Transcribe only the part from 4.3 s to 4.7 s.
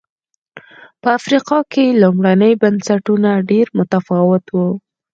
و.